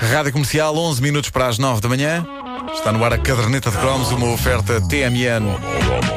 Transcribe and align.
Rádio 0.00 0.32
Comercial, 0.32 0.74
11 0.74 1.02
minutos 1.02 1.28
para 1.28 1.46
as 1.46 1.58
9 1.58 1.82
da 1.82 1.88
manhã. 1.88 2.26
Está 2.72 2.90
no 2.90 3.04
ar 3.04 3.12
a 3.12 3.18
caderneta 3.18 3.70
de 3.70 3.76
cromos, 3.76 4.10
uma 4.10 4.32
oferta 4.32 4.80
TMN 4.80 5.44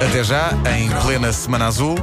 até 0.08 0.24
já, 0.24 0.52
em 0.78 0.90
plena 1.02 1.34
Semana 1.34 1.68
Azul. 1.68 1.96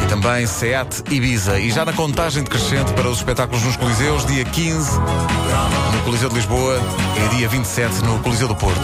E 0.00 0.06
também 0.06 0.46
SEAT 0.46 1.02
Ibiza. 1.10 1.58
E 1.58 1.72
já 1.72 1.84
na 1.84 1.92
contagem 1.92 2.44
decrescente 2.44 2.92
para 2.92 3.08
os 3.08 3.18
espetáculos 3.18 3.64
nos 3.64 3.76
Coliseus, 3.76 4.24
dia 4.24 4.44
15 4.44 4.98
no 4.98 6.02
Coliseu 6.04 6.28
de 6.28 6.36
Lisboa 6.36 6.80
e 7.16 7.36
dia 7.36 7.48
27 7.48 8.04
no 8.04 8.20
Coliseu 8.20 8.46
do 8.46 8.54
Porto. 8.54 8.80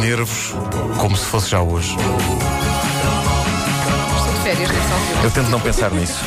Nervos, 0.00 0.54
como 0.96 1.14
se 1.14 1.26
fosse 1.26 1.50
já 1.50 1.60
hoje. 1.60 1.94
Férias 4.48 4.70
altura. 4.70 5.24
Eu 5.24 5.30
tento 5.30 5.50
não 5.50 5.60
pensar 5.60 5.90
nisso. 5.90 6.18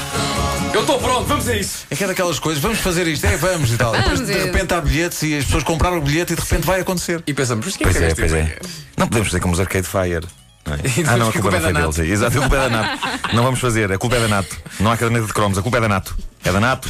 Eu 0.72 0.82
estou 0.82 1.00
pronto, 1.00 1.26
vamos 1.26 1.48
a 1.48 1.56
isso. 1.56 1.88
É 1.90 1.96
que 1.96 2.04
é 2.04 2.08
daquelas 2.08 2.38
coisas, 2.38 2.62
vamos 2.62 2.78
fazer 2.78 3.08
isto, 3.08 3.26
é, 3.26 3.36
vamos 3.36 3.74
e 3.74 3.78
tal. 3.78 3.94
Vamos, 3.94 4.20
Depois, 4.20 4.28
de 4.28 4.38
é. 4.40 4.44
repente 4.44 4.74
há 4.76 4.80
bilhetes 4.80 5.24
e 5.24 5.38
as 5.40 5.46
pessoas 5.46 5.64
compraram 5.64 5.98
o 5.98 6.02
bilhete 6.02 6.34
e 6.34 6.36
de 6.36 6.42
repente 6.44 6.64
vai 6.64 6.82
acontecer. 6.82 7.24
E 7.26 7.34
pensamos, 7.34 7.66
mas 7.66 7.78
quem 7.78 7.86
Pois 7.86 7.98
que 7.98 8.04
é, 8.04 8.08
este 8.10 8.20
pois 8.20 8.32
é. 8.32 8.60
Não 8.96 9.08
podemos 9.08 9.30
fazer 9.30 9.40
como 9.40 9.56
os 9.56 9.60
Arcade 9.60 9.88
Fire. 9.88 10.28
não 10.68 10.74
é? 10.76 10.78
depois 10.78 11.08
Ah, 11.10 11.18
não, 11.18 11.30
a 11.30 11.32
que 11.32 11.40
a 11.40 11.42
culpa 11.42 11.42
culpa 11.42 11.50
não 11.50 11.58
é 11.58 11.62
foi 11.62 11.74
da 11.74 11.80
deles. 11.80 12.12
Exato, 12.12 12.38
a 12.38 12.42
culpa 12.42 12.56
é 12.56 12.60
da 12.60 12.70
Nato. 12.70 13.08
Não 13.34 13.44
vamos 13.44 13.60
fazer, 13.60 13.92
a 13.92 13.98
culpa 13.98 14.16
é 14.18 14.20
da 14.20 14.28
Nato. 14.28 14.58
Não 14.80 14.92
há 14.92 14.98
caderneta 14.98 15.26
de 15.26 15.34
cromos, 15.34 15.58
a 15.58 15.64
culpa 15.64 15.78
é 15.78 15.82
da 15.82 15.90
Nato. 15.90 16.16
É 16.46 16.52
da 16.52 16.60
Nato. 16.60 16.90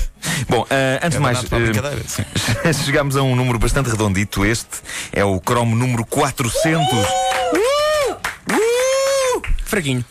Bom, 0.50 0.68
ah, 0.70 0.96
antes 0.98 1.06
É 1.06 1.10
de 1.12 1.20
mais, 1.20 1.42
para 1.44 1.60
a 1.60 1.62
eh, 1.62 1.64
brincadeira, 1.64 2.02
sim. 2.06 2.26
chegámos 2.86 3.16
a 3.16 3.24
um 3.24 3.38
número 3.38 3.58
bastante 3.58 3.90
redondito. 3.90 4.44
Este 4.44 4.82
é 5.14 5.24
o 5.24 5.40
cromo 5.40 5.78
número 5.78 6.04
400. 6.04 6.90
Fraguinho. 9.64 10.04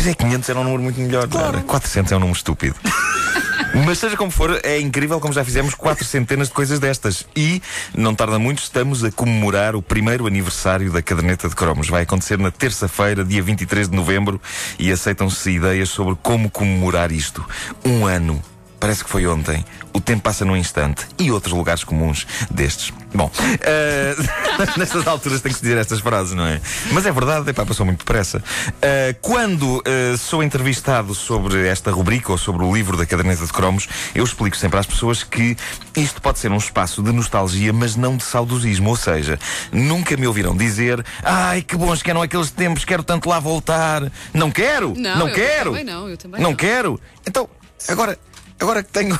Pois 0.00 0.08
é, 0.08 0.14
500 0.14 0.48
era 0.48 0.58
um 0.58 0.64
número 0.64 0.82
muito 0.82 0.98
melhor. 0.98 1.28
Claro. 1.28 1.60
400 1.60 2.10
é 2.10 2.16
um 2.16 2.20
número 2.20 2.34
estúpido. 2.34 2.74
Mas 3.84 3.98
seja 3.98 4.16
como 4.16 4.30
for, 4.30 4.58
é 4.64 4.80
incrível 4.80 5.20
como 5.20 5.34
já 5.34 5.44
fizemos 5.44 5.74
quatro 5.74 6.06
centenas 6.06 6.48
de 6.48 6.54
coisas 6.54 6.80
destas. 6.80 7.26
E, 7.36 7.60
não 7.94 8.14
tarda 8.14 8.38
muito, 8.38 8.62
estamos 8.62 9.04
a 9.04 9.12
comemorar 9.12 9.76
o 9.76 9.82
primeiro 9.82 10.26
aniversário 10.26 10.90
da 10.90 11.02
caderneta 11.02 11.50
de 11.50 11.54
cromos. 11.54 11.90
Vai 11.90 12.04
acontecer 12.04 12.38
na 12.38 12.50
terça-feira, 12.50 13.22
dia 13.22 13.42
23 13.42 13.90
de 13.90 13.94
novembro, 13.94 14.40
e 14.78 14.90
aceitam-se 14.90 15.50
ideias 15.50 15.90
sobre 15.90 16.16
como 16.22 16.48
comemorar 16.48 17.12
isto. 17.12 17.44
Um 17.84 18.06
ano. 18.06 18.42
Parece 18.80 19.04
que 19.04 19.10
foi 19.10 19.26
ontem. 19.26 19.62
O 19.92 20.00
tempo 20.00 20.22
passa 20.22 20.44
num 20.44 20.56
instante. 20.56 21.06
E 21.18 21.30
outros 21.30 21.52
lugares 21.52 21.84
comuns 21.84 22.26
destes. 22.50 22.92
Bom, 23.14 23.30
eh, 23.60 24.14
nestas 24.78 25.06
alturas 25.06 25.42
tem 25.42 25.52
que 25.52 25.58
se 25.58 25.62
dizer 25.62 25.76
estas 25.76 26.00
frases, 26.00 26.32
não 26.32 26.46
é? 26.46 26.60
Mas 26.92 27.04
é 27.04 27.12
verdade, 27.12 27.50
epá, 27.50 27.66
passou 27.66 27.84
muito 27.84 27.98
depressa. 27.98 28.42
Eh, 28.80 29.14
quando 29.20 29.82
eh, 29.84 30.16
sou 30.16 30.42
entrevistado 30.42 31.14
sobre 31.14 31.68
esta 31.68 31.90
rubrica 31.90 32.32
ou 32.32 32.38
sobre 32.38 32.64
o 32.64 32.74
livro 32.74 32.96
da 32.96 33.04
caderneta 33.04 33.44
de 33.44 33.52
cromos, 33.52 33.88
eu 34.14 34.24
explico 34.24 34.56
sempre 34.56 34.78
às 34.78 34.86
pessoas 34.86 35.22
que 35.22 35.56
isto 35.96 36.22
pode 36.22 36.38
ser 36.38 36.50
um 36.50 36.56
espaço 36.56 37.02
de 37.02 37.12
nostalgia, 37.12 37.72
mas 37.72 37.96
não 37.96 38.16
de 38.16 38.22
saudosismo. 38.22 38.88
Ou 38.90 38.96
seja, 38.96 39.38
nunca 39.72 40.16
me 40.16 40.26
ouviram 40.26 40.56
dizer 40.56 41.04
ai 41.22 41.62
que 41.62 41.76
bons 41.76 42.02
que 42.02 42.10
eram 42.10 42.22
aqueles 42.22 42.50
tempos, 42.50 42.84
quero 42.84 43.02
tanto 43.02 43.28
lá 43.28 43.38
voltar. 43.38 44.10
Não 44.32 44.50
quero! 44.50 44.94
Não, 44.96 45.28
eu 45.28 45.34
quero! 45.34 45.70
também 45.70 45.84
não, 45.84 46.08
eu 46.08 46.16
também 46.16 46.40
não 46.40 46.50
não. 46.50 46.56
quero! 46.56 47.00
Então, 47.26 47.48
agora, 47.88 48.18
agora 48.60 48.82
que 48.82 48.90
tenho 48.92 49.18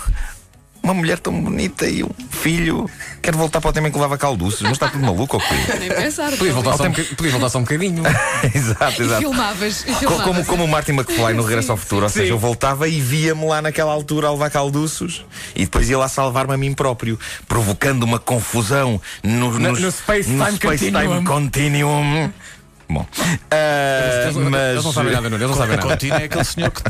uma 0.82 0.94
mulher 0.94 1.18
tão 1.18 1.38
bonita 1.42 1.86
e 1.86 2.02
um 2.02 2.08
filho, 2.30 2.88
quero 3.20 3.36
voltar 3.36 3.60
para 3.60 3.68
o 3.68 3.72
tempo 3.72 3.86
em 3.86 3.90
que 3.90 3.96
levava 3.98 4.16
calduços, 4.16 4.62
mas 4.62 4.72
está 4.72 4.88
tudo 4.88 5.04
maluco 5.04 5.36
ou 5.36 5.42
quê? 5.42 5.54
Nem 5.78 5.90
pensar. 5.90 6.30
Podia 6.32 6.54
voltar, 6.54 6.76
só 6.78 6.84
um, 6.84 6.92
voltar 7.30 7.48
só 7.50 7.58
um 7.58 7.62
bocadinho. 7.62 8.02
exato, 8.54 9.02
E 9.02 9.04
exato. 9.04 9.20
filmavas. 9.20 9.84
E 9.86 9.94
filmavas. 9.94 10.24
Como, 10.24 10.44
como 10.46 10.64
o 10.64 10.68
Martin 10.68 10.92
McFly 10.92 11.34
no 11.34 11.42
Regresso 11.42 11.70
ao 11.72 11.76
Futuro, 11.76 12.04
ou 12.04 12.08
seja, 12.08 12.26
Sim. 12.26 12.30
eu 12.32 12.38
voltava 12.38 12.88
e 12.88 12.98
via-me 12.98 13.44
lá 13.46 13.60
naquela 13.60 13.92
altura 13.92 14.28
a 14.28 14.32
levar 14.32 14.50
calduços 14.50 15.22
e 15.54 15.64
depois 15.66 15.90
ia 15.90 15.98
lá 15.98 16.08
salvar-me 16.08 16.54
a 16.54 16.56
mim 16.56 16.72
próprio, 16.72 17.18
provocando 17.46 18.02
uma 18.04 18.18
confusão 18.18 18.98
no, 19.22 19.50
No- 19.58 19.72
no 19.72 19.92
Space 19.92 20.30
no 20.30 20.44
Time 20.46 20.56
Space 20.56 20.90
Continuum. 21.22 22.32
Bom, 22.92 23.06
Eles, 24.24 24.34
não- 24.36 24.50
mas 24.50 24.70
eles 24.72 24.84
não 24.84 24.92
sabem 24.92 25.12
nada, 25.12 25.30
Nuno, 25.30 25.36
eles 25.44 25.50
não 25.50 25.56
sabem 25.56 25.76
nada. 25.76 25.88
contínua 25.88 26.20
é 26.20 26.24
aquele 26.24 26.44
senhor 26.44 26.70
que 26.72 26.82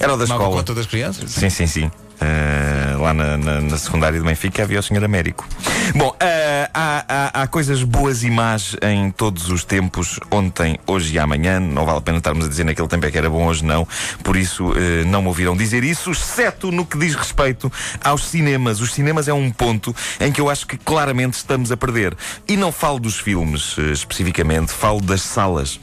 era 0.00 0.14
o 0.14 0.16
da 0.16 0.24
escola. 0.24 0.56
conta 0.56 0.74
das 0.74 0.86
crianças. 0.86 1.30
Sim, 1.30 1.50
sim, 1.50 1.66
sim. 1.66 1.90
Uh, 2.16 3.02
lá 3.02 3.12
na, 3.12 3.36
na, 3.36 3.60
na 3.60 3.76
secundária 3.76 4.18
de 4.18 4.24
Benfica 4.24 4.62
havia 4.62 4.80
o 4.80 4.82
Sr. 4.82 5.04
Américo. 5.04 5.46
Bom, 5.94 6.08
uh, 6.08 6.70
há, 6.72 7.04
há, 7.08 7.42
há 7.42 7.46
coisas 7.46 7.82
boas 7.82 8.22
e 8.22 8.30
más 8.30 8.74
em 8.82 9.10
todos 9.10 9.50
os 9.50 9.64
tempos, 9.64 10.18
ontem, 10.30 10.78
hoje 10.86 11.14
e 11.14 11.18
amanhã. 11.18 11.60
Não 11.60 11.84
vale 11.84 11.98
a 11.98 12.00
pena 12.00 12.18
estarmos 12.18 12.46
a 12.46 12.48
dizer 12.48 12.64
naquele 12.64 12.88
tempo 12.88 13.04
é 13.04 13.10
que 13.10 13.18
era 13.18 13.28
bom, 13.28 13.46
hoje 13.46 13.64
não. 13.64 13.86
Por 14.22 14.36
isso, 14.36 14.70
uh, 14.70 14.76
não 15.06 15.20
me 15.20 15.28
ouviram 15.28 15.56
dizer 15.56 15.84
isso, 15.84 16.10
exceto 16.10 16.72
no 16.72 16.86
que 16.86 16.98
diz 16.98 17.14
respeito 17.14 17.70
aos 18.02 18.26
cinemas. 18.26 18.80
Os 18.80 18.94
cinemas 18.94 19.28
é 19.28 19.34
um 19.34 19.50
ponto 19.50 19.94
em 20.18 20.32
que 20.32 20.40
eu 20.40 20.48
acho 20.48 20.66
que 20.66 20.78
claramente 20.78 21.34
estamos 21.34 21.70
a 21.70 21.76
perder. 21.76 22.16
E 22.48 22.56
não 22.56 22.72
falo 22.72 22.98
dos 22.98 23.18
filmes 23.18 23.76
especificamente, 23.92 24.72
falo 24.72 25.00
das 25.00 25.20
salas 25.22 25.78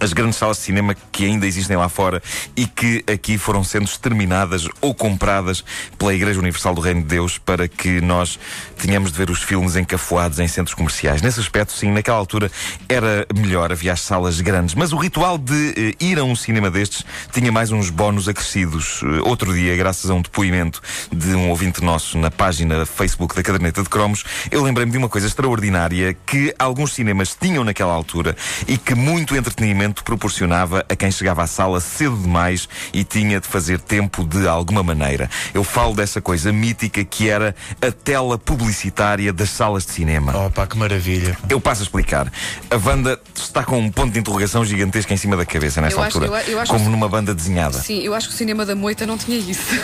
as 0.00 0.12
grandes 0.12 0.36
salas 0.36 0.58
de 0.58 0.64
cinema 0.64 0.94
que 1.10 1.24
ainda 1.24 1.46
existem 1.46 1.76
lá 1.76 1.88
fora 1.88 2.22
e 2.56 2.66
que 2.66 3.04
aqui 3.10 3.38
foram 3.38 3.64
sendo 3.64 3.84
exterminadas 3.84 4.68
ou 4.80 4.94
compradas 4.94 5.64
pela 5.98 6.14
Igreja 6.14 6.38
Universal 6.38 6.74
do 6.74 6.80
Reino 6.80 7.00
de 7.02 7.08
Deus 7.08 7.38
para 7.38 7.66
que 7.68 8.00
nós 8.00 8.38
tenhamos 8.78 9.10
de 9.10 9.18
ver 9.18 9.30
os 9.30 9.42
filmes 9.42 9.76
encafuados 9.76 10.38
em 10.38 10.48
centros 10.48 10.74
comerciais. 10.74 11.22
Nesse 11.22 11.40
aspecto, 11.40 11.72
sim, 11.72 11.90
naquela 11.90 12.18
altura 12.18 12.50
era 12.88 13.26
melhor, 13.34 13.72
havia 13.72 13.92
as 13.92 14.00
salas 14.00 14.40
grandes, 14.40 14.74
mas 14.74 14.92
o 14.92 14.96
ritual 14.96 15.38
de 15.38 15.74
eh, 15.76 16.04
ir 16.04 16.18
a 16.18 16.24
um 16.24 16.36
cinema 16.36 16.70
destes 16.70 17.04
tinha 17.32 17.50
mais 17.50 17.72
uns 17.72 17.90
bónus 17.90 18.28
acrescidos. 18.28 19.00
Eh, 19.02 19.20
outro 19.22 19.54
dia, 19.54 19.74
graças 19.76 20.10
a 20.10 20.14
um 20.14 20.20
depoimento 20.20 20.82
de 21.10 21.34
um 21.34 21.48
ouvinte 21.48 21.82
nosso 21.82 22.18
na 22.18 22.30
página 22.30 22.84
Facebook 22.84 23.34
da 23.34 23.42
Caderneta 23.42 23.82
de 23.82 23.88
Cromos, 23.88 24.24
eu 24.50 24.62
lembrei-me 24.62 24.92
de 24.92 24.98
uma 24.98 25.08
coisa 25.08 25.26
extraordinária 25.26 26.14
que 26.26 26.54
alguns 26.58 26.92
cinemas 26.92 27.36
tinham 27.38 27.64
naquela 27.64 27.92
altura 27.92 28.36
e 28.68 28.76
que 28.76 28.94
muito 28.94 29.34
entretenimento 29.34 29.85
proporcionava 29.94 30.84
a 30.88 30.96
quem 30.96 31.10
chegava 31.10 31.42
à 31.42 31.46
sala 31.46 31.80
cedo 31.80 32.16
demais 32.16 32.68
e 32.92 33.04
tinha 33.04 33.40
de 33.40 33.46
fazer 33.46 33.78
tempo 33.80 34.24
de 34.24 34.46
alguma 34.48 34.82
maneira. 34.82 35.28
Eu 35.54 35.62
falo 35.64 35.94
dessa 35.94 36.20
coisa 36.20 36.52
mítica 36.52 37.04
que 37.04 37.28
era 37.28 37.54
a 37.80 37.90
tela 37.90 38.38
publicitária 38.38 39.32
das 39.32 39.50
salas 39.50 39.84
de 39.86 39.92
cinema. 39.92 40.32
Oh 40.46 40.50
pá, 40.50 40.66
que 40.66 40.76
maravilha. 40.76 41.36
Eu 41.48 41.60
passo 41.60 41.82
a 41.82 41.84
explicar. 41.84 42.32
A 42.70 42.78
banda 42.78 43.20
está 43.34 43.64
com 43.64 43.78
um 43.78 43.90
ponto 43.90 44.12
de 44.12 44.18
interrogação 44.18 44.64
gigantesco 44.64 45.12
em 45.12 45.16
cima 45.16 45.36
da 45.36 45.44
cabeça 45.46 45.80
nesta 45.80 46.00
Eu 46.00 46.04
acho- 46.04 46.18
altura. 46.18 46.42
eu- 46.42 46.52
eu 46.54 46.60
acho 46.60 46.70
como 46.72 46.84
que- 46.84 46.90
numa 46.90 47.08
banda 47.08 47.34
desenhada. 47.34 47.78
Sim, 47.78 48.00
eu 48.02 48.14
acho 48.14 48.28
que 48.28 48.34
o 48.34 48.36
cinema 48.36 48.64
da 48.66 48.74
moita 48.74 49.06
não 49.06 49.16
tinha 49.16 49.36
isso. 49.38 49.74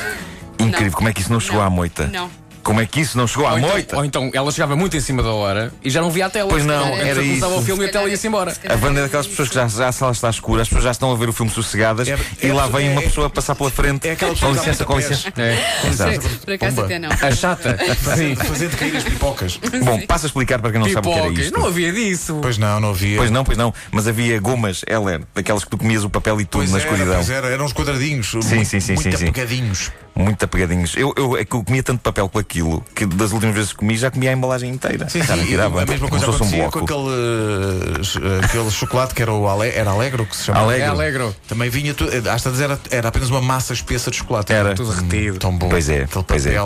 Incrível. 0.58 0.86
Não. 0.86 0.92
Como 0.92 1.08
é 1.08 1.12
que 1.12 1.20
isso 1.20 1.32
não 1.32 1.40
chegou 1.40 1.58
Não. 1.60 1.66
à 1.66 1.70
moita? 1.70 2.06
Não. 2.06 2.30
Como 2.62 2.80
é 2.80 2.86
que 2.86 3.00
isso 3.00 3.16
não 3.18 3.26
chegou 3.26 3.46
à 3.46 3.52
Ou 3.52 3.58
então, 3.58 3.70
moita? 3.70 3.96
ou 3.96 4.04
então 4.04 4.30
ela 4.32 4.50
chegava 4.52 4.76
muito 4.76 4.96
em 4.96 5.00
cima 5.00 5.22
da 5.22 5.32
hora 5.32 5.72
e 5.84 5.90
já 5.90 6.00
não 6.00 6.10
via 6.10 6.26
a 6.26 6.30
tela. 6.30 6.48
Pois 6.48 6.64
não, 6.64 6.86
era 6.96 7.16
começava 7.20 7.52
isso. 7.54 7.60
o 7.60 7.64
filme 7.64 7.84
e 7.84 7.88
a 7.88 7.92
tela 7.92 8.08
ia-se 8.08 8.26
embora. 8.26 8.56
A 8.68 8.76
banda 8.76 8.94
é 8.94 8.98
era 8.98 9.02
daquelas 9.02 9.26
isso. 9.26 9.30
pessoas 9.36 9.48
que 9.48 9.54
já, 9.54 9.68
já 9.68 9.88
a 9.88 9.92
sala 9.92 10.12
está 10.12 10.30
escura, 10.30 10.62
as 10.62 10.68
pessoas 10.68 10.84
já 10.84 10.90
estão 10.92 11.10
a 11.12 11.16
ver 11.16 11.28
o 11.28 11.32
filme 11.32 11.50
sossegadas 11.50 12.08
É- 12.08 12.16
e 12.42 12.48
é- 12.48 12.52
lá 12.52 12.66
vem 12.66 12.90
uma 12.90 13.02
pessoa 13.02 13.26
a 13.26 13.30
passar 13.30 13.54
pela 13.54 13.70
frente. 13.70 14.06
é 14.08 14.12
aquela 14.12 14.30
com 14.32 14.34
pessoa 14.36 14.52
que 14.52 14.56
dá 14.58 14.62
licença, 14.64 14.84
com 14.84 14.96
licença. 14.96 15.32
É. 15.36 15.86
Exato. 15.88 16.28
Por 16.44 16.54
acaso 16.54 16.74
Pumba. 16.76 16.86
até 16.86 16.98
não. 16.98 17.08
A 17.10 17.30
chata. 17.34 17.78
Sim. 18.16 18.34
Fazendo 18.36 18.76
cair 18.76 18.96
as 18.96 19.04
pipocas. 19.04 19.60
Bom, 19.84 20.00
passo 20.06 20.26
a 20.26 20.28
explicar 20.28 20.60
para 20.60 20.70
quem 20.70 20.80
não 20.80 20.88
sabe 20.90 21.08
o 21.08 21.10
que 21.12 21.16
era 21.18 21.22
Pipocas. 21.28 21.44
isto. 21.46 21.58
Não 21.58 21.66
havia 21.66 21.92
disso. 21.92 22.38
Pois 22.40 22.58
não, 22.58 22.80
não 22.80 22.90
havia. 22.90 23.16
Pois 23.18 23.30
não, 23.30 23.44
pois 23.44 23.58
não. 23.58 23.74
Mas 23.90 24.06
havia 24.06 24.38
gomas, 24.40 24.82
Heller, 24.88 25.22
daquelas 25.34 25.64
que 25.64 25.70
tu 25.70 25.76
comias 25.78 26.04
o 26.04 26.10
papel 26.10 26.40
e 26.40 26.44
tudo 26.44 26.60
Pois 26.60 26.70
na 26.70 26.78
era, 26.78 26.86
escuridão. 26.88 27.14
pois 27.16 27.30
era, 27.30 27.48
eram 27.48 27.64
uns 27.64 27.72
quadradinhos. 27.72 28.28
Sim, 28.30 28.36
muito, 28.54 28.68
sim, 28.68 28.80
sim, 28.80 28.92
muito 28.94 29.10
sim, 29.10 29.16
sim. 29.16 29.28
apegadinhos. 29.28 29.90
Muito 30.14 30.44
apegadinhos. 30.44 30.94
Eu, 30.94 31.14
eu, 31.16 31.36
é 31.38 31.40
eu 31.40 31.46
comia 31.64 31.82
tanto 31.82 32.00
papel 32.00 32.28
com 32.28 32.38
aquilo 32.52 32.84
que 32.94 33.06
das 33.06 33.32
últimas 33.32 33.54
vezes 33.54 33.72
que 33.72 33.78
comi 33.78 33.96
já 33.96 34.10
comia 34.10 34.28
a 34.28 34.32
embalagem 34.34 34.70
inteira. 34.70 35.08
Sim, 35.08 35.22
já 35.22 35.36
sim. 35.36 35.46
tirava. 35.46 35.82
A 35.82 35.86
mesma 35.86 36.08
coisa 36.08 36.26
fosse 36.26 36.42
um 36.42 36.66
acontecia 36.66 36.70
com 36.70 36.78
aquele, 36.80 38.40
eh, 38.40 38.44
aquele 38.44 38.70
chocolate 38.70 39.14
que 39.14 39.22
era 39.22 39.32
o 39.32 39.48
Ale, 39.48 39.70
era 39.70 39.90
Alegro 39.90 40.26
que 40.26 40.36
se 40.36 40.44
chamava. 40.44 40.66
Alegro. 40.66 40.84
É 40.84 40.88
alegro. 40.88 41.36
Também 41.48 41.70
vinha, 41.70 41.94
tu, 41.94 42.04
eh, 42.04 42.28
às 42.30 42.42
tantas 42.42 42.60
era, 42.60 42.78
era 42.90 43.08
apenas 43.08 43.30
uma 43.30 43.40
massa 43.40 43.72
espessa 43.72 44.10
de 44.10 44.18
chocolate. 44.18 44.52
Era. 44.52 44.74
Tudo 44.74 44.92
derretido. 44.92 45.38
Tão 45.38 45.56
bom. 45.56 45.70
Pois 45.70 45.88
é, 45.88 46.02
Aquele 46.02 46.24
pois 46.24 46.46
é. 46.46 46.58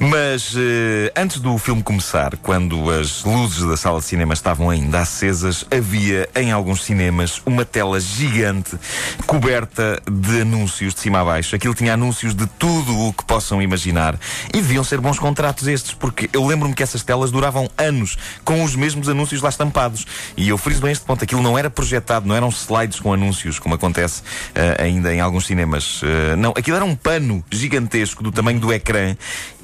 Mas 0.00 0.54
eh, 0.56 1.12
antes 1.16 1.40
do 1.40 1.56
filme 1.58 1.82
começar, 1.82 2.36
quando 2.36 2.90
as 2.90 3.24
luzes 3.24 3.66
da 3.66 3.76
sala 3.76 3.98
de 3.98 4.04
cinema 4.04 4.34
estavam 4.34 4.70
ainda 4.70 5.00
acesas, 5.00 5.64
havia 5.70 6.28
em 6.34 6.52
alguns 6.52 6.84
cinemas 6.84 7.40
uma 7.46 7.64
tela 7.64 7.98
gigante 7.98 8.78
coberta 9.26 10.00
de 10.10 10.42
anúncios 10.42 10.94
de 10.94 11.00
cima 11.00 11.20
a 11.20 11.24
baixo. 11.24 11.56
Aquilo 11.56 11.74
tinha 11.74 11.94
anúncios 11.94 12.34
de 12.34 12.46
tudo 12.46 12.96
o 12.96 13.12
que 13.12 13.24
possam 13.24 13.60
imaginar. 13.60 14.18
E 14.52 14.58
deviam 14.58 14.84
ser 14.84 15.00
bons 15.00 15.18
contratos 15.18 15.66
estes, 15.66 15.92
porque 15.92 16.28
eu 16.32 16.46
lembro-me 16.46 16.74
que 16.74 16.82
essas 16.82 17.02
telas 17.02 17.30
duravam 17.30 17.68
anos 17.76 18.16
com 18.44 18.62
os 18.62 18.76
mesmos 18.76 19.08
anúncios 19.08 19.42
lá 19.42 19.48
estampados. 19.48 20.06
E 20.36 20.48
eu 20.48 20.58
friso 20.58 20.80
bem 20.80 20.92
este 20.92 21.04
ponto: 21.04 21.24
aquilo 21.24 21.42
não 21.42 21.58
era 21.58 21.70
projetado, 21.70 22.26
não 22.26 22.34
eram 22.34 22.48
slides 22.48 23.00
com 23.00 23.12
anúncios, 23.12 23.58
como 23.58 23.74
acontece 23.74 24.22
eh, 24.54 24.76
ainda 24.78 25.12
em 25.12 25.20
alguns 25.20 25.46
cinemas. 25.46 26.00
Eh, 26.04 26.36
não, 26.36 26.50
aquilo 26.50 26.76
era 26.76 26.84
um 26.84 26.94
pano 26.94 27.44
gigantesco 27.50 28.22
do 28.22 28.30
tamanho 28.30 28.60
do 28.60 28.72
ecrã 28.72 29.16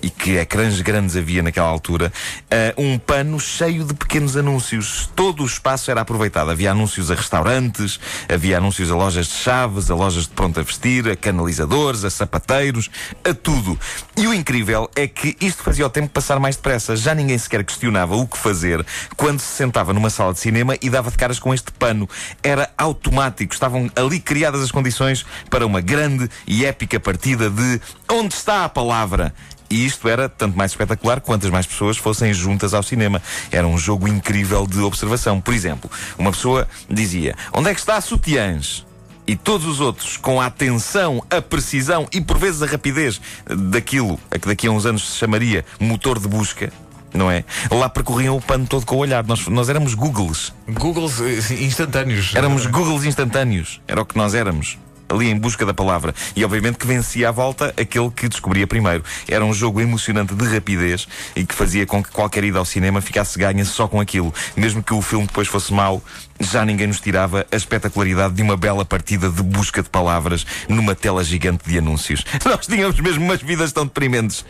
e 0.02 0.10
que 0.10 0.37
ecrãs 0.37 0.81
grandes 0.81 1.16
havia 1.16 1.43
naquela 1.43 1.69
altura, 1.69 2.12
eh, 2.50 2.75
um 2.76 2.99
pano 2.99 3.38
cheio 3.38 3.84
de 3.84 3.94
pequenos 3.94 4.37
anúncios. 4.37 5.08
Todo 5.14 5.43
o 5.43 5.46
espaço 5.46 5.90
era 5.90 6.00
aproveitado. 6.00 6.50
Havia 6.50 6.72
anúncios 6.72 7.10
a 7.10 7.14
restaurantes, 7.14 8.00
havia 8.28 8.58
anúncios 8.58 8.90
a 8.90 8.96
lojas 8.96 9.26
de 9.26 9.34
chaves, 9.34 9.90
a 9.90 9.94
lojas 9.94 10.25
de 10.25 10.31
pronto 10.31 10.58
a 10.58 10.62
vestir, 10.62 11.08
a 11.08 11.14
canalizadores, 11.14 12.04
a 12.04 12.10
sapateiros, 12.10 12.90
a 13.25 13.32
tudo. 13.32 13.78
E 14.16 14.26
o 14.26 14.34
incrível 14.34 14.90
é 14.96 15.06
que 15.06 15.37
isto 15.40 15.62
fazia 15.62 15.87
o 15.87 15.90
tempo 15.90 16.08
passar 16.08 16.40
mais 16.40 16.56
depressa. 16.56 16.96
Já 16.96 17.14
ninguém 17.14 17.38
sequer 17.38 17.64
questionava 17.64 18.16
o 18.16 18.26
que 18.26 18.37
fazer 18.37 18.84
quando 19.16 19.40
se 19.40 19.56
sentava 19.56 19.93
numa 19.93 20.10
sala 20.10 20.32
de 20.32 20.40
cinema 20.40 20.76
e 20.82 20.90
dava 20.90 21.10
de 21.10 21.16
caras 21.16 21.38
com 21.38 21.54
este 21.54 21.70
pano. 21.72 22.08
Era 22.43 22.70
automático. 22.76 23.54
Estavam 23.54 23.90
ali 23.94 24.19
criadas 24.19 24.60
as 24.62 24.72
condições 24.72 25.25
para 25.49 25.64
uma 25.64 25.81
grande 25.81 26.28
e 26.46 26.64
épica 26.64 26.99
partida 26.99 27.49
de 27.49 27.81
Onde 28.14 28.34
está 28.34 28.64
a 28.64 28.69
palavra? 28.69 29.32
E 29.72 29.86
isto 29.86 30.06
era 30.06 30.28
tanto 30.28 30.54
mais 30.54 30.72
espetacular 30.72 31.22
quantas 31.22 31.48
mais 31.48 31.64
pessoas 31.64 31.96
fossem 31.96 32.34
juntas 32.34 32.74
ao 32.74 32.82
cinema. 32.82 33.22
Era 33.50 33.66
um 33.66 33.78
jogo 33.78 34.06
incrível 34.06 34.66
de 34.66 34.78
observação. 34.80 35.40
Por 35.40 35.54
exemplo, 35.54 35.90
uma 36.19 36.30
pessoa 36.30 36.69
dizia: 36.90 37.34
Onde 37.54 37.70
é 37.70 37.74
que 37.74 37.80
está 37.80 37.96
a 37.96 38.00
sutiãs? 38.02 38.84
E 39.26 39.34
todos 39.34 39.66
os 39.66 39.80
outros, 39.80 40.19
com 40.19 40.42
a 40.42 40.46
atenção, 40.46 41.24
a 41.30 41.40
precisão 41.40 42.06
e 42.12 42.20
por 42.20 42.36
vezes 42.36 42.60
a 42.60 42.66
rapidez 42.66 43.19
daquilo 43.46 44.20
a 44.30 44.38
que 44.38 44.46
daqui 44.46 44.66
a 44.66 44.70
uns 44.70 44.84
anos 44.84 45.12
se 45.12 45.16
chamaria 45.16 45.64
motor 45.80 46.18
de 46.18 46.28
busca, 46.28 46.70
não 47.14 47.30
é? 47.30 47.42
Lá 47.70 47.88
percorriam 47.88 48.36
o 48.36 48.42
pano 48.42 48.66
todo 48.66 48.84
com 48.84 48.96
o 48.96 48.98
olhar. 48.98 49.25
Nós, 49.25 49.46
nós 49.46 49.70
éramos 49.70 49.94
Googles. 49.94 50.52
Googles 50.68 51.18
eh, 51.18 51.64
instantâneos. 51.64 52.34
Éramos 52.34 52.66
Googles 52.66 53.04
instantâneos. 53.04 53.80
Era 53.88 54.02
o 54.02 54.04
que 54.04 54.18
nós 54.18 54.34
éramos. 54.34 54.76
Ali 55.12 55.31
em 55.31 55.38
busca 55.38 55.67
da 55.67 55.75
palavra. 55.75 56.14
E 56.35 56.44
obviamente 56.44 56.79
que 56.79 56.87
vencia 56.87 57.29
à 57.29 57.32
volta 57.32 57.75
aquele 57.76 58.11
que 58.11 58.29
descobria 58.29 58.67
primeiro. 58.67 59.05
Era 59.29 59.44
um 59.44 59.53
jogo 59.53 59.81
emocionante 59.81 60.35
de 60.35 60.44
rapidez 60.47 61.06
e 61.37 61.44
que 61.44 61.55
fazia 61.55 61.85
com 61.87 62.03
que 62.03 62.11
qualquer 62.11 62.44
ida 62.44 62.59
ao 62.59 62.64
cinema 62.64 63.00
ficasse 63.00 63.38
ganha 63.38 63.64
só 63.64 63.87
com 63.87 64.00
aquilo. 64.00 64.32
Mesmo 64.56 64.82
que 64.82 64.94
o 64.94 65.03
filme 65.03 65.26
depois 65.26 65.49
fosse 65.49 65.73
mau, 65.73 66.03
já 66.41 66.64
ninguém 66.64 66.87
nos 66.87 67.00
tirava 67.00 67.47
a 67.53 67.56
espetacularidade 67.56 68.35
de 68.35 68.43
uma 68.43 68.56
bela 68.56 68.85
partida 68.85 69.29
de 69.29 69.43
busca 69.43 69.82
de 69.82 69.91
palavras 69.91 70.47
numa 70.69 70.94
tela 70.94 71.23
gigante 71.23 71.69
de 71.69 71.79
anúncios. 71.79 72.25
Nós 72.44 72.67
tínhamos 72.67 72.99
mesmo 72.99 73.25
umas 73.25 73.43
vidas 73.43 73.73
tão 73.73 73.85
deprimentes. 73.85 74.44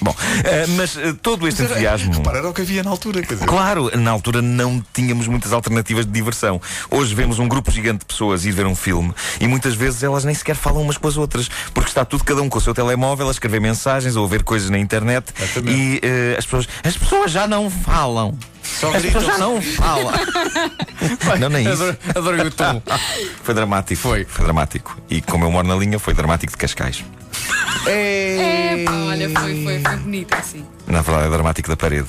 Bom, 0.00 0.14
eh, 0.44 0.66
mas 0.76 0.96
eh, 0.96 1.14
todo 1.20 1.48
este 1.48 1.62
entusiasmo. 1.62 2.12
Repara, 2.12 2.38
era 2.38 2.48
o 2.48 2.54
que 2.54 2.62
havia 2.62 2.82
na 2.82 2.90
altura. 2.90 3.22
Quer 3.22 3.34
dizer, 3.34 3.46
Claro, 3.46 3.90
na 3.96 4.10
altura 4.10 4.40
não 4.40 4.82
tínhamos 4.92 5.26
muitas 5.26 5.52
alternativas 5.52 6.06
de 6.06 6.12
diversão. 6.12 6.60
Hoje 6.90 7.14
vemos 7.14 7.38
um 7.38 7.48
grupo 7.48 7.70
gigante 7.70 8.00
de 8.00 8.06
pessoas 8.06 8.44
ir 8.44 8.52
ver 8.52 8.66
um 8.66 8.76
filme 8.76 9.12
e 9.40 9.46
muitas 9.48 9.74
vezes 9.74 10.02
elas 10.02 10.24
nem 10.24 10.34
sequer 10.34 10.56
falam 10.56 10.82
umas 10.82 10.96
com 10.96 11.08
as 11.08 11.16
outras, 11.16 11.48
porque 11.74 11.88
está 11.90 12.04
tudo 12.04 12.24
cada 12.24 12.40
um 12.42 12.48
com 12.48 12.58
o 12.58 12.60
seu 12.60 12.74
telemóvel 12.74 13.28
a 13.28 13.30
escrever 13.30 13.60
mensagens 13.60 14.14
ou 14.16 14.24
a 14.24 14.28
ver 14.28 14.42
coisas 14.42 14.70
na 14.70 14.78
internet 14.78 15.32
e 15.66 16.00
eh, 16.02 16.36
as 16.38 16.44
pessoas 16.44 16.68
as 16.84 16.96
pessoas 16.96 17.30
já 17.32 17.46
não 17.46 17.68
falam. 17.70 18.36
Só 18.62 18.94
As 18.94 19.02
pessoas 19.02 19.24
já 19.24 19.30
gritam. 19.32 19.54
não 19.54 19.62
falam. 19.62 20.12
não, 21.40 21.48
nem 21.48 21.64
isso. 21.64 21.82
Adoro, 21.82 21.98
adoro 22.14 22.46
o 22.48 22.50
tom. 22.50 22.82
Foi 23.42 23.54
dramático. 23.54 24.00
Foi. 24.00 24.24
Foi 24.24 24.44
dramático. 24.44 24.96
E 25.08 25.22
como 25.22 25.44
eu 25.46 25.50
moro 25.50 25.66
na 25.66 25.74
linha, 25.74 25.98
foi 25.98 26.12
dramático 26.12 26.52
de 26.52 26.58
Cascais. 26.58 27.02
É, 27.90 28.82
pá, 28.84 28.92
olha, 28.92 29.30
foi, 29.30 29.62
foi, 29.64 29.80
foi 29.80 29.96
bonito 29.96 30.34
assim. 30.34 30.64
Na 30.86 31.02
verdade, 31.02 31.28
é 31.28 31.30
dramático 31.30 31.68
da 31.68 31.76
parede. 31.76 32.08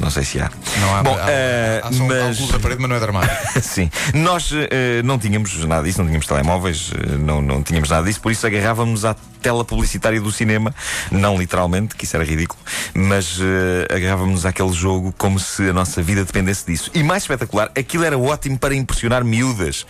Não 0.00 0.10
sei 0.10 0.22
se 0.22 0.38
há. 0.38 0.50
Não 0.80 0.94
há, 0.96 1.02
Bom, 1.02 1.16
há, 1.18 1.30
eh, 1.30 1.80
há, 1.82 1.90
só 1.90 2.02
um- 2.04 2.12
há 2.12 2.14
um 2.14 2.28
mas- 2.28 2.48
da 2.48 2.58
parede, 2.58 2.80
mas 2.80 2.90
não 2.90 2.96
é 2.96 3.00
dramático. 3.00 3.34
Sim. 3.62 3.90
Nós 4.14 4.50
eh, 4.52 5.02
não 5.02 5.18
tínhamos 5.18 5.56
nada 5.64 5.82
disso, 5.82 5.98
não 5.98 6.06
tínhamos 6.06 6.26
telemóveis, 6.26 6.92
eh, 6.94 7.16
não, 7.16 7.40
não 7.40 7.62
tínhamos 7.62 7.88
nada 7.88 8.06
disso, 8.06 8.20
por 8.20 8.30
isso 8.30 8.46
agarrávamos 8.46 9.04
à 9.06 9.16
tela 9.40 9.64
publicitária 9.64 10.20
do 10.20 10.30
cinema, 10.30 10.74
não 11.10 11.36
literalmente, 11.38 11.96
que 11.96 12.04
isso 12.04 12.14
era 12.16 12.24
ridículo, 12.24 12.60
mas 12.94 13.38
eh, 13.40 13.92
agarrávamos 13.92 14.44
àquele 14.44 14.72
jogo 14.72 15.12
como 15.16 15.40
se 15.40 15.70
a 15.70 15.72
nossa 15.72 16.02
vida 16.02 16.22
dependesse 16.24 16.66
disso. 16.66 16.90
E 16.94 17.02
mais 17.02 17.22
espetacular, 17.24 17.70
aquilo 17.76 18.04
era 18.04 18.16
ótimo 18.18 18.58
para 18.58 18.74
impressionar 18.74 19.24
miúdas. 19.24 19.86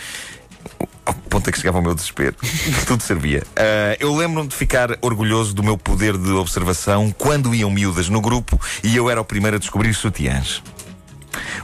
Ao 1.05 1.15
ponto 1.15 1.49
a 1.49 1.53
que 1.53 1.59
chegava 1.59 1.79
o 1.79 1.83
meu 1.83 1.95
desespero. 1.95 2.37
Tudo 2.87 3.03
servia. 3.03 3.43
Ah, 3.57 3.97
eu 3.99 4.15
lembro-me 4.15 4.49
de 4.49 4.55
ficar 4.55 4.99
orgulhoso 5.01 5.55
do 5.55 5.63
meu 5.63 5.79
poder 5.79 6.17
de 6.17 6.31
observação 6.31 7.11
quando 7.17 7.55
iam 7.55 7.71
miúdas 7.71 8.09
no 8.09 8.21
grupo 8.21 8.61
e 8.83 8.95
eu 8.97 9.09
era 9.09 9.21
o 9.21 9.25
primeiro 9.25 9.57
a 9.57 9.61
descobrir 9.61 9.95
sutiãs. 9.95 10.63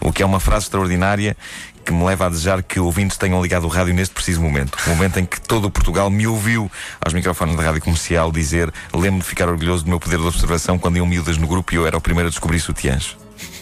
O 0.01 0.13
que 0.13 0.23
é 0.23 0.27
uma 0.27 0.41
frase 0.41 0.67
extraordinária 0.67 1.37
que 1.85 1.93
me 1.93 2.03
leva 2.05 2.27
a 2.27 2.29
desejar 2.29 2.63
que 2.63 2.81
ouvintes 2.81 3.19
tenham 3.19 3.43
ligado 3.43 3.65
o 3.65 3.69
rádio 3.69 3.93
neste 3.93 4.15
preciso 4.15 4.41
momento. 4.41 4.77
O 4.87 4.91
momento 4.91 5.21
em 5.21 5.27
que 5.27 5.41
todo 5.41 5.67
o 5.67 5.71
Portugal 5.71 6.09
me 6.09 6.27
ouviu 6.27 6.71
aos 7.05 7.13
microfones 7.13 7.57
da 7.57 7.63
rádio 7.63 7.83
comercial 7.83 8.33
dizer: 8.33 8.73
lembro-me 8.93 9.21
de 9.21 9.27
ficar 9.27 9.49
orgulhoso 9.49 9.85
do 9.85 9.91
meu 9.91 10.01
poder 10.01 10.19
de 10.19 10.27
observação 10.27 10.79
quando 10.79 10.97
iam 10.97 11.07
miúdas 11.07 11.37
no 11.37 11.47
grupo 11.47 11.75
e 11.75 11.77
eu 11.77 11.87
era 11.87 11.97
o 11.97 12.01
primeiro 12.01 12.29
a 12.29 12.31
descobrir 12.31 12.59
sutiãs. 12.61 13.17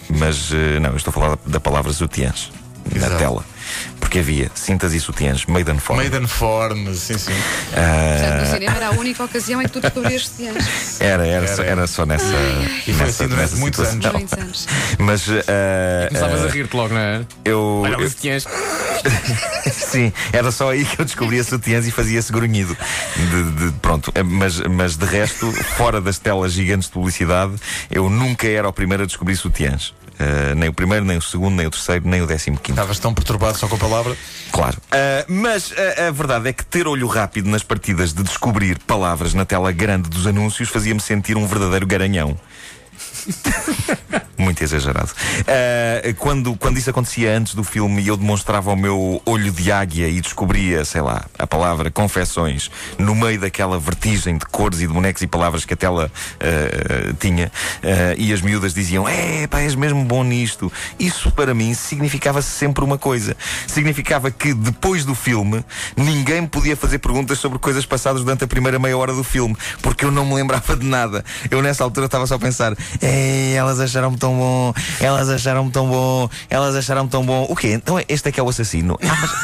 Mas 0.09 0.51
eh, 0.53 0.79
não, 0.79 0.91
eu 0.91 0.97
estou 0.97 1.11
a 1.11 1.15
falar 1.15 1.29
da, 1.31 1.39
da 1.47 1.61
palavra 1.61 1.93
sutiãs 1.93 2.53
na 2.91 3.07
Exato. 3.07 3.19
tela. 3.19 3.45
Porque 4.13 4.19
havia 4.21 4.51
cintas 4.55 4.93
e 4.93 5.01
sutiãs, 5.01 5.47
Maiden 5.47 5.79
Form. 5.79 5.97
Maiden 5.99 6.27
Form, 6.27 6.87
sim, 6.95 7.17
sim. 7.17 7.33
Portanto, 7.73 8.41
no 8.41 8.53
cinema 8.53 8.77
era 8.77 8.89
a 8.89 8.91
única 8.91 9.25
ocasião 9.25 9.63
em 9.63 9.65
que 9.65 9.71
tu 9.73 9.81
descobrias 9.81 10.29
ciências. 10.29 11.01
Era, 11.01 11.27
era, 11.27 11.49
só, 11.49 11.63
Era. 11.63 11.71
era 11.71 11.87
só 11.87 12.05
nessa. 12.05 12.27
E 12.87 12.93
foi 12.93 13.07
assim 13.07 13.27
durante 13.27 13.55
muitos 13.55 13.81
anos. 13.81 14.13
Muitos 14.13 14.33
anos. 14.35 14.69
Mas 14.99 15.25
eh, 15.31 16.09
Começavas 16.09 16.41
eh, 16.43 16.45
a 16.45 16.51
rir-te 16.51 16.77
logo, 16.77 16.93
não 16.93 17.01
é? 17.01 17.23
eu, 17.43 17.81
Olha, 17.87 18.03
eu- 18.03 18.11
tinhas. 18.11 18.45
Sim, 19.73 20.13
era 20.31 20.51
só 20.53 20.71
aí 20.71 20.85
que 20.85 21.01
eu 21.01 21.07
descobria 21.07 21.43
sutiãs 21.43 21.87
e 21.87 21.91
fazia 21.91 22.19
esse 22.19 22.31
grunhido. 22.31 22.77
De, 23.17 23.51
de- 23.71 23.73
pronto, 23.81 24.13
eh, 24.15 24.23
mas, 24.23 24.61
mas 24.61 24.95
de 24.95 25.07
resto, 25.07 25.51
fora 25.79 26.03
das 26.03 26.19
telas 26.19 26.53
gigantes 26.53 26.89
de 26.89 26.93
publicidade, 26.93 27.55
eu 27.91 28.11
nunca 28.11 28.47
era 28.47 28.69
o 28.69 28.73
primeiro 28.75 29.05
a 29.05 29.07
descobrir 29.07 29.37
sutiãs. 29.37 29.95
Eh, 30.19 30.55
nem 30.55 30.69
o 30.69 30.73
primeiro, 30.73 31.05
nem 31.05 31.17
o 31.17 31.23
segundo, 31.23 31.57
nem 31.57 31.67
o 31.67 31.71
terceiro, 31.71 32.07
nem 32.07 32.23
o 32.23 32.27
décimo 32.27 32.57
quinto. 32.57 32.73
Estavas 32.73 32.99
tão 32.99 33.15
perturbado 33.15 33.59
só 33.59 33.67
com 33.67 33.77
a 33.77 33.79
palavra. 33.79 34.17
Claro. 34.51 34.77
Ah, 34.91 35.25
mas 35.29 35.73
a, 35.99 36.09
a 36.09 36.11
verdade 36.11 36.49
é 36.49 36.53
que 36.53 36.65
ter 36.65 36.87
olho 36.87 37.07
rápido 37.07 37.49
nas 37.49 37.63
partidas 37.63 38.13
de 38.13 38.23
descobrir 38.23 38.79
palavras 38.81 39.35
na 39.35 39.45
tela 39.45 39.73
grande 39.73 40.09
dos 40.09 40.27
anúncios 40.27 40.69
fazia-me 40.69 41.01
sentir 41.01 41.37
um 41.37 41.47
verdadeiro 41.47 41.87
garanhão. 41.87 42.39
Muito 44.37 44.63
exagerado. 44.63 45.11
Ah, 45.47 46.13
quando, 46.19 46.57
quando 46.57 46.79
isso 46.79 46.91
acontecia 46.91 47.37
antes 47.37 47.55
do 47.55 47.63
filme 47.63 48.03
e 48.03 48.09
eu 48.09 48.17
demonstrava 48.17 48.73
o 48.73 48.77
meu 48.77 49.23
olho 49.25 49.53
de 49.53 49.71
águia 49.71 50.09
e 50.09 50.21
descobria, 50.21 50.85
sei 50.85 51.01
lá, 51.01 51.25
a 51.39 51.47
palavra 51.47 51.91
confessões 51.91 52.71
no 52.99 53.15
meio 53.15 53.41
daquela 53.41 53.79
vertigem 53.79 54.37
de 54.37 54.47
cores 54.47 54.81
e 54.81 54.87
de 54.87 54.93
bonecos 54.93 55.23
e 55.23 55.27
palavras 55.27 55.65
que 55.65 55.75
a 55.75 55.77
tela 55.77 56.11
ah, 56.41 57.15
tinha, 57.19 57.53
ah, 57.83 58.15
e 58.17 58.33
as 58.33 58.41
miúdas 58.41 58.75
diziam: 58.75 59.09
É, 59.09 59.47
pá, 59.47 59.61
és 59.61 59.75
mesmo 59.75 60.05
bom 60.05 60.25
nisto. 60.25 60.73
Isso 60.99 61.31
para 61.31 61.55
mim 61.55 61.75
significava 61.75 62.43
sempre 62.43 62.85
uma 62.85 62.99
coisa: 62.99 63.37
significava 63.67 64.31
que 64.31 64.53
depois 64.55 65.05
do 65.05 65.15
filme 65.15 65.65
ninguém 65.97 66.47
podia 66.47 66.77
fazer 66.77 66.99
perguntas 66.99 67.39
sobre 67.39 67.59
coisas 67.59 67.87
passadas 67.87 68.23
durante 68.23 68.45
a 68.45 68.47
primeira 68.47 68.79
meia 68.79 68.97
hora 68.97 69.13
do 69.13 69.25
filme, 69.25 69.57
porque 69.81 70.05
eu 70.05 70.11
não 70.11 70.27
me 70.27 70.35
lembrava 70.35 70.77
de 70.77 70.87
nada. 70.87 71.25
Eu 71.51 71.63
nessa 71.63 71.85
altura 71.85 72.07
estava 72.07 72.27
só 72.27 72.35
a 72.35 72.39
pensar: 72.39 72.77
Ei, 73.01 73.55
elas 73.55 73.81
acharam-me 74.03 74.19
tão 74.19 74.37
bom, 74.37 74.75
elas 75.01 75.29
acharam-me 75.29 75.71
tão 75.71 75.89
bom, 75.89 76.29
elas 76.51 76.75
acharam-me 76.75 77.09
tão 77.11 77.25
bom. 77.25 77.47
O 77.49 77.55
quê? 77.55 77.73
Então 77.75 78.01
este 78.09 78.29
é 78.29 78.33
que 78.33 78.41
é 78.41 78.43
o 78.43 78.49
assassino. 78.49 78.99
Ah, 79.03 79.17
mas 79.21 79.31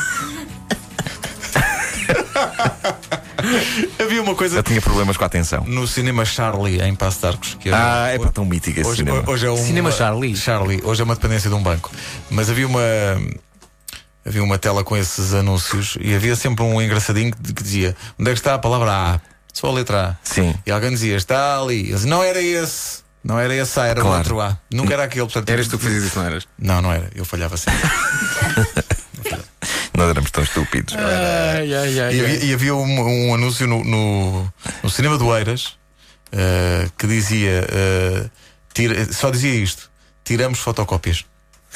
Havia 4.01 4.23
uma 4.23 4.35
coisa 4.35 4.59
eu 4.59 4.63
tinha 4.63 4.81
problemas 4.81 5.17
com 5.17 5.25
a 5.25 5.27
atenção. 5.27 5.65
no 5.65 5.87
cinema 5.87 6.25
Charlie, 6.25 6.81
em 6.83 6.95
Passo 6.95 7.21
de 7.21 7.27
Arcos. 7.27 7.55
Que 7.61 7.69
era- 7.69 8.05
Ah, 8.05 8.09
é 8.09 8.19
para 8.19 8.31
tão 8.33 8.45
mítico 8.45 8.81
esse 8.81 8.89
hoje, 8.89 8.99
cinema. 8.99 9.25
hoje 9.31 9.47
é 9.47 9.51
um 9.51 9.57
Cinema 9.57 9.93
Charlie. 9.93 10.37
Charlie, 10.37 10.81
hoje 10.85 11.01
é 11.01 11.05
uma 11.05 11.15
dependência 11.15 11.49
de 11.49 11.55
um 11.57 11.63
banco. 11.63 11.91
Mas 12.31 12.51
havia 12.51 12.67
uma 12.67 12.81
havia 14.27 14.43
uma 14.43 14.59
tela 14.59 14.85
com 14.85 14.97
esses 14.97 15.33
anúncios 15.33 15.97
e 16.01 16.15
havia 16.15 16.37
sempre 16.37 16.65
um 16.65 16.83
engraçadinho 16.83 17.33
que, 17.35 17.53
que 17.55 17.63
dizia 17.63 17.97
onde 18.19 18.31
é 18.31 18.35
que 18.35 18.41
está 18.41 18.55
a 18.55 18.59
palavra 18.59 18.91
A? 18.93 19.21
Só 19.53 19.69
a 19.69 19.73
letra 19.73 20.11
A. 20.11 20.17
Sim. 20.23 20.55
E 20.67 20.71
alguém 20.71 20.91
dizia, 20.91 21.17
está 21.17 21.59
ali. 21.61 21.93
Não 22.07 22.23
era 22.23 22.41
esse. 22.43 23.03
Não 23.29 23.39
era 23.39 23.55
esse 23.55 23.79
A, 23.79 23.85
era 23.87 24.01
Claro. 24.01 24.15
o 24.15 24.19
outro 24.19 24.41
A. 24.41 24.59
Nunca 24.73 24.95
era 24.95 25.05
aquele. 25.05 25.27
Portanto, 25.27 25.51
Eras 25.51 25.69
tu 25.69 25.77
que 25.79 25.85
fazias 25.85 26.03
isso, 26.03 26.19
não 26.19 26.25
eras? 26.27 26.49
Não, 26.59 26.81
não 26.81 26.91
era. 26.91 27.11
Eu 27.15 27.27
falhava 27.27 27.57
sempre. 27.59 27.79
Nós 29.95 30.11
éramos 30.11 30.31
tão 30.31 30.43
estúpidos. 30.45 30.95
Ai, 30.97 31.75
ai, 31.75 32.01
ai. 32.01 32.15
E 32.15 32.21
havia, 32.25 32.45
e 32.45 32.55
havia 32.55 32.75
um, 32.75 33.29
um 33.29 33.35
anúncio 33.35 33.67
no, 33.67 33.83
no, 33.85 34.53
no 34.83 34.91
cinema 34.91 35.19
do 35.19 35.37
Eiras 35.37 35.77
eh, 36.33 36.89
que 36.97 37.07
dizia 37.07 37.67
eh, 37.69 38.31
tira- 38.73 39.13
só 39.13 39.31
dizia 39.31 39.55
isto: 39.55 39.91
tiramos 40.25 40.61
fotocópias. 40.61 41.25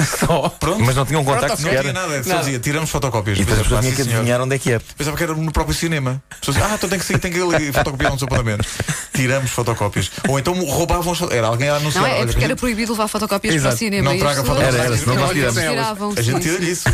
Só. 0.00 0.48
Pronto. 0.48 0.80
Mas 0.84 0.96
não 0.96 1.04
tinha 1.04 1.18
um 1.18 1.24
contacto 1.24 1.48
não 1.50 1.56
sequer. 1.56 1.80
tinha 1.82 1.92
nada, 1.92 2.22
só 2.24 2.38
dizia 2.38 2.58
tiramos 2.58 2.90
fotocópias. 2.90 3.38
E 3.38 3.40
depois 3.44 3.60
as 3.60 3.66
Pensava, 3.66 3.82
pessoas 3.82 3.82
tinham 3.82 3.92
"Ah, 3.92 3.96
que 3.96 4.02
sim, 4.02 4.08
senhor." 4.08 4.18
adivinhar 4.20 4.40
onde 4.40 4.54
é 4.56 4.58
que 4.58 4.72
é. 4.72 4.80
Pensava 4.96 5.16
que 5.16 5.22
era 5.22 5.34
no 5.34 5.52
próprio 5.52 5.74
cinema. 5.74 6.22
As 6.30 6.38
pessoas, 6.38 6.56
ah, 6.58 6.74
então 6.74 6.88
tem 6.88 6.98
que 6.98 7.04
sair, 7.04 7.18
tem 7.18 7.30
que 7.32 7.38
ir 7.38 7.42
ali 7.54 7.72
fotocopiar 7.72 8.12
nos 8.12 8.22
apontamentos. 8.22 8.66
Tiramos 9.14 9.50
fotocópias. 9.50 10.10
Ou 10.28 10.38
então 10.38 10.54
roubavam 10.64 11.12
as 11.12 11.20
Era 11.30 11.46
alguém 11.46 11.68
a 11.68 11.76
anunciar. 11.76 12.02
Não 12.04 12.10
é? 12.10 12.20
É 12.22 12.26
porque 12.26 12.44
era 12.44 12.56
proibido 12.56 12.92
levar 12.92 13.06
fotocópias 13.08 13.52
para 13.54 13.60
o 13.62 13.62
Exato. 13.62 13.76
cinema. 13.76 14.10
Não 14.10 14.18
traga 14.18 14.42
fotocópias. 14.42 14.74
Era, 14.74 14.84
era, 14.84 14.96
senão 14.96 15.14
nós 15.14 15.26
Não, 15.26 15.34
tiramos. 15.34 15.60
tiravam. 15.62 16.14
A 16.16 16.22
gente 16.22 16.40
tira 16.40 16.58
sim, 16.58 16.70
isso. 16.70 16.88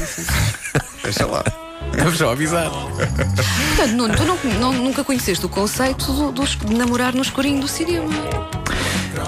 Deixa 1.04 1.26
lá. 1.26 1.44
Vamos 1.96 2.18
só 2.18 2.32
avisar. 2.32 2.68
Portanto, 2.70 3.92
Nuno, 3.94 4.14
tu 4.14 4.24
não, 4.24 4.38
não- 4.60 4.72
nunca 4.72 5.02
conheceste 5.04 5.46
o 5.46 5.48
conceito 5.48 6.12
do- 6.12 6.32
do- 6.32 6.44
de 6.46 6.74
namorar 6.74 7.14
no 7.14 7.22
escurinho 7.22 7.60
do 7.60 7.68
cinema. 7.68 8.08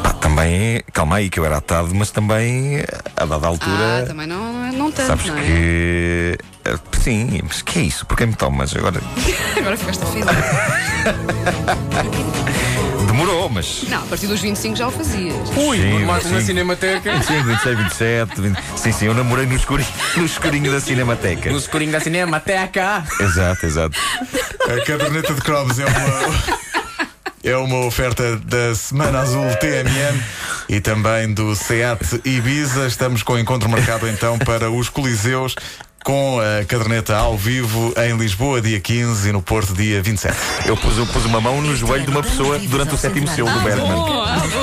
Pá, 0.03 0.13
também, 0.15 0.83
calma 0.93 1.17
aí, 1.17 1.29
que 1.31 1.39
eu 1.41 1.45
era 1.45 1.57
atado, 1.59 1.95
mas 1.95 2.11
também, 2.11 2.83
a 3.17 3.25
dada 3.25 3.47
Ah, 3.47 3.49
altura. 3.49 4.05
também 4.07 4.27
não, 4.27 4.73
não 4.73 4.91
tanto, 4.93 5.07
sabes 5.09 5.27
não 5.27 5.37
é? 5.39 5.43
que. 5.43 6.39
eh, 6.65 6.79
Sim, 7.01 7.41
mas 7.43 7.63
que 7.63 7.79
é 7.79 7.83
isso? 7.83 8.05
Porquê 8.07 8.27
me 8.27 8.35
tomas? 8.35 8.75
Agora 8.77 9.01
Agora 9.57 9.77
ficaste 9.77 10.03
ofendido. 10.05 10.31
demorou, 13.07 13.49
mas. 13.49 13.85
Não, 13.89 13.99
a 13.99 14.07
partir 14.07 14.27
dos 14.27 14.41
25 14.41 14.77
já 14.77 14.89
o 14.89 14.91
fazias. 14.91 15.35
Ui, 15.57 15.77
Sim, 15.79 16.05
marco 16.05 16.29
na 16.29 16.41
sim. 16.41 16.47
Cinemateca. 16.47 17.13
25, 17.13 17.45
26, 17.45 17.79
27. 17.79 18.41
20... 18.41 18.59
Sim, 18.77 18.93
sim, 18.93 19.07
eu 19.07 19.15
namorei 19.15 19.47
no 19.47 19.55
escurinho, 19.57 19.89
no 20.17 20.25
escurinho 20.27 20.71
da 20.73 20.81
Cinemateca. 20.81 21.51
No 21.51 21.59
escurinho 21.59 21.93
da 21.93 22.01
Cinemateca. 22.01 23.05
Exato, 23.21 23.67
exato. 23.67 23.97
A 24.65 24.85
caderneta 24.85 25.35
de 25.35 25.41
cromos 25.41 25.79
é 25.79 25.85
uma. 25.87 26.70
É 27.43 27.57
uma 27.57 27.87
oferta 27.87 28.37
da 28.37 28.75
Semana 28.75 29.21
Azul 29.21 29.45
TMN 29.57 30.23
e 30.69 30.79
também 30.81 31.33
do 31.33 31.55
SEAT 31.57 32.21
Ibiza. 32.25 32.87
Estamos 32.87 33.23
com 33.23 33.33
o 33.33 33.39
encontro 33.39 33.69
marcado 33.69 34.07
então 34.09 34.39
para 34.39 34.71
os 34.71 34.91
Coliseus 34.91 35.55
com 36.05 36.39
a 36.39 36.65
caderneta 36.65 37.17
ao 37.17 37.37
vivo 37.37 37.95
em 37.97 38.17
Lisboa, 38.17 38.61
dia 38.61 38.79
15 38.79 39.29
e 39.29 39.33
no 39.33 39.41
Porto, 39.41 39.73
dia 39.73 40.03
27. 40.03 40.37
Eu 40.67 40.77
pus, 40.77 40.99
eu 40.99 41.07
pus 41.07 41.25
uma 41.25 41.41
mão 41.41 41.63
no 41.63 41.75
joelho 41.75 42.05
de 42.05 42.11
uma 42.11 42.23
pessoa 42.23 42.59
durante 42.59 42.95
o 42.95 42.99
sétimo 42.99 43.27
selo 43.29 43.51
do 43.51 43.61
Bergman. 43.61 43.97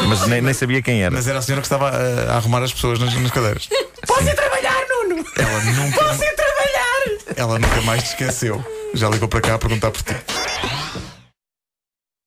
Mas 0.07 0.27
nem, 0.27 0.41
nem 0.41 0.53
sabia 0.53 0.81
quem 0.81 1.01
era. 1.01 1.15
Mas 1.15 1.27
era 1.27 1.39
a 1.39 1.41
senhora 1.41 1.61
que 1.61 1.67
estava 1.67 1.89
a, 1.89 2.33
a 2.33 2.37
arrumar 2.37 2.61
as 2.63 2.73
pessoas 2.73 2.99
nas, 2.99 3.13
nas 3.15 3.31
cadeiras. 3.31 3.67
Posso 4.05 4.23
ir 4.23 4.35
trabalhar, 4.35 4.77
Nuno? 4.89 5.25
Ela 5.35 5.59
nunca, 5.63 6.03
Posso 6.03 6.23
ir 6.23 6.35
trabalhar? 6.35 7.35
ela 7.35 7.59
nunca 7.59 7.81
mais 7.81 8.03
te 8.03 8.09
esqueceu. 8.09 8.63
Já 8.93 9.09
ligou 9.09 9.27
para 9.27 9.41
cá 9.41 9.55
a 9.55 9.59
perguntar 9.59 9.89
por 9.91 10.01
ti. 10.01 10.15